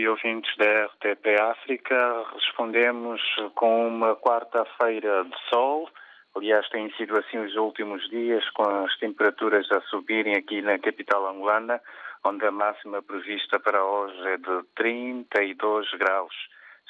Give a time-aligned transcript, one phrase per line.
[0.00, 2.24] dia, ouvintes da RTP África.
[2.32, 3.20] Respondemos
[3.54, 5.90] com uma quarta-feira de sol.
[6.34, 11.26] Aliás, tem sido assim os últimos dias, com as temperaturas a subirem aqui na capital
[11.28, 11.82] angolana,
[12.24, 16.34] onde a máxima prevista para hoje é de 32 graus.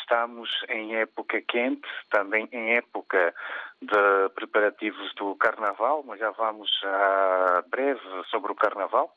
[0.00, 3.32] Estamos em época quente, também em época
[3.80, 8.00] de preparativos do Carnaval, mas já vamos a breve
[8.30, 9.14] sobre o Carnaval.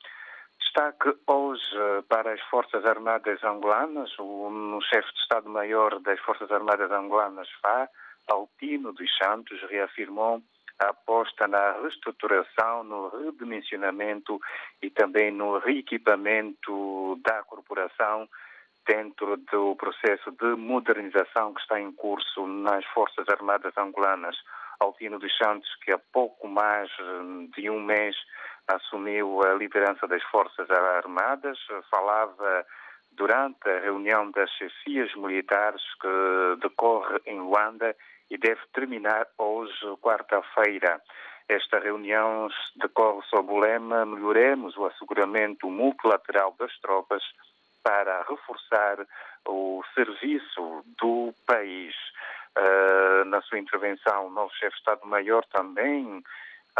[0.70, 1.64] Destaque hoje
[2.08, 7.90] para as Forças Armadas Angolanas, o chefe de Estado-Maior das Forças Armadas Angolanas, FA,
[8.28, 10.44] Altino dos Santos, reafirmou
[10.78, 14.40] a aposta na reestruturação, no redimensionamento
[14.80, 18.30] e também no reequipamento da corporação
[18.88, 24.38] dentro do processo de modernização que está em curso nas Forças Armadas Angolanas.
[24.80, 26.90] Altino dos Santos, que há pouco mais
[27.54, 28.16] de um mês
[28.70, 31.58] assumiu a liderança das Forças Armadas,
[31.90, 32.66] falava
[33.12, 37.96] durante a reunião das chefias militares que decorre em Luanda
[38.30, 41.02] e deve terminar hoje, quarta-feira.
[41.48, 47.24] Esta reunião decorre sob o lema Melhoremos o asseguramento multilateral das tropas
[47.84, 49.00] para reforçar
[49.48, 51.96] o serviço do país.
[52.58, 56.24] Uh, na sua intervenção, o novo chefe de Estado-Maior também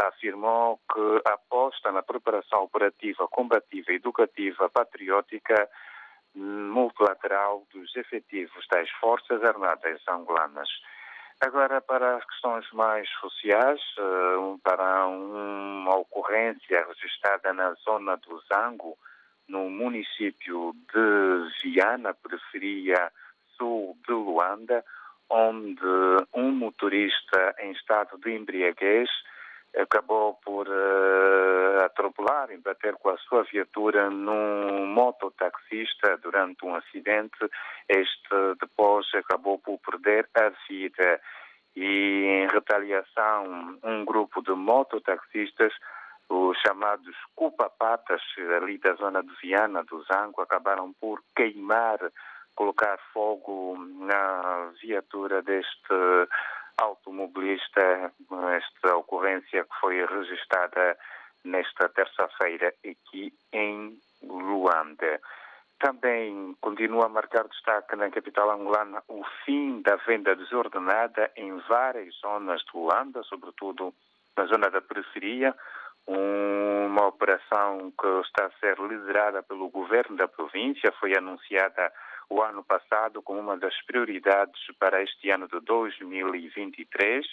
[0.08, 5.68] afirmou que aposta na preparação operativa, combativa, educativa, patriótica,
[6.34, 10.68] multilateral dos efetivos das Forças Armadas angolanas.
[11.40, 18.96] Agora, para as questões mais sociais, eh, para uma ocorrência registrada na zona do Zango,
[19.48, 23.10] no município de Viana, periferia
[23.56, 24.84] sul de Luanda,
[25.28, 25.80] onde
[26.34, 29.08] um motorista em estado de embriaguez
[29.76, 37.38] acabou por uh, atropelar e bater com a sua viatura num mototaxista durante um acidente.
[37.88, 41.20] Este depois acabou por perder a vida
[41.76, 45.72] e em retaliação um grupo de mototaxistas
[46.30, 48.22] os chamados cupapatas
[48.56, 51.98] ali da zona de Viana, do Zango, acabaram por queimar,
[52.54, 56.28] colocar fogo na viatura deste
[56.80, 58.12] automobilista,
[60.06, 60.96] registrada
[61.44, 65.20] nesta terça-feira aqui em Luanda.
[65.78, 72.14] Também continua a marcar destaque na capital angolana o fim da venda desordenada em várias
[72.16, 73.94] zonas de Luanda, sobretudo
[74.36, 75.54] na zona da periferia,
[76.06, 81.92] uma operação que está a ser liderada pelo governo da província, foi anunciada
[82.28, 87.26] o ano passado como uma das prioridades para este ano de 2023.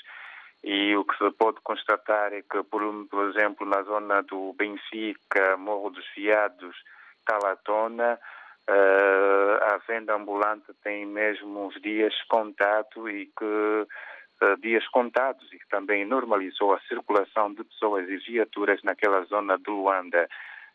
[0.64, 5.56] E o que se pode constatar é que, por, por exemplo, na zona do Benfica,
[5.58, 6.76] Morro dos Fiados,
[7.26, 8.20] Talatona,
[8.70, 15.60] uh, a venda ambulante tem mesmo os dias contados e que uh, dias contados e
[15.60, 20.28] que também normalizou a circulação de pessoas e viaturas naquela zona de Luanda.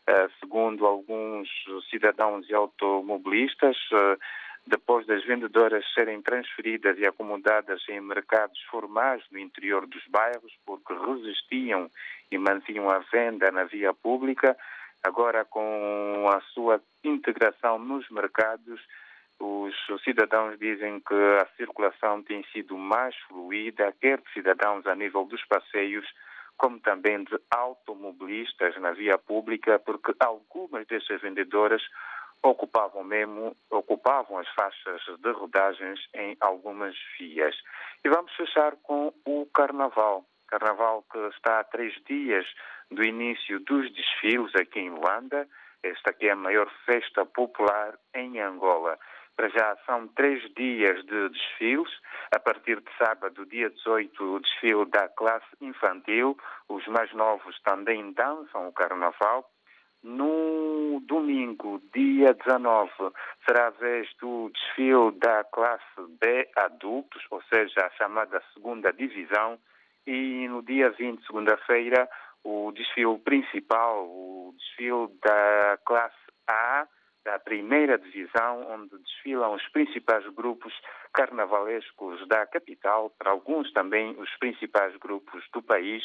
[0.05, 1.47] Eh, segundo alguns
[1.89, 4.17] cidadãos e automobilistas, eh,
[4.65, 10.93] depois das vendedoras serem transferidas e acomodadas em mercados formais no interior dos bairros, porque
[10.93, 11.89] resistiam
[12.31, 14.57] e mantinham a venda na via pública,
[15.03, 18.79] agora com a sua integração nos mercados,
[19.39, 25.25] os cidadãos dizem que a circulação tem sido mais fluida, quer de cidadãos a nível
[25.25, 26.05] dos passeios,
[26.57, 31.81] como também de automobilistas na via pública, porque algumas dessas vendedoras
[32.43, 37.55] ocupavam mesmo, ocupavam as faixas de rodagens em algumas vias.
[38.03, 40.25] E vamos fechar com o Carnaval.
[40.47, 42.45] Carnaval que está a três dias
[42.91, 45.47] do início dos desfiles aqui em Luanda.
[45.81, 48.99] Esta aqui é a maior festa popular em Angola.
[49.35, 51.89] Para já são três dias de desfiles.
[52.31, 56.37] A partir de sábado, dia 18, o desfile da classe infantil.
[56.69, 59.49] Os mais novos também dançam o carnaval.
[60.03, 62.91] No domingo, dia 19,
[63.47, 65.83] será a vez do desfile da classe
[66.19, 69.57] B adultos, ou seja, a chamada segunda divisão.
[70.05, 72.09] E no dia 20, segunda-feira,
[72.43, 76.15] o desfile principal, o desfile da classe
[76.49, 76.85] A
[77.43, 80.73] primeira divisão, onde desfilam os principais grupos
[81.13, 86.03] carnavalescos da capital, para alguns também os principais grupos do país,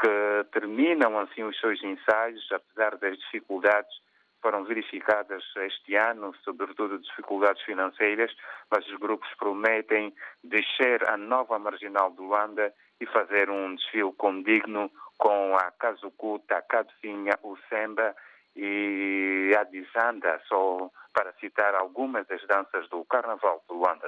[0.00, 3.94] que terminam assim os seus ensaios, apesar das dificuldades
[4.42, 8.32] foram verificadas este ano, sobretudo dificuldades financeiras,
[8.70, 14.90] mas os grupos prometem descer a nova marginal do Luanda e fazer um desfile condigno
[15.18, 18.14] com a Kazukuta, a Cadufinha, o Semba
[18.56, 24.04] e a Dizanda, só para citar algumas das danças do Carnaval de Luanda.